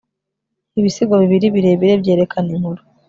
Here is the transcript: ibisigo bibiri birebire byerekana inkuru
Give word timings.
ibisigo 0.79 1.13
bibiri 1.21 1.47
birebire 1.55 1.93
byerekana 2.01 2.49
inkuru 2.55 2.81